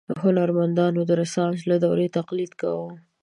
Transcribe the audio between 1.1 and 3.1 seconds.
رنسانس له دورې تقلید کاوه.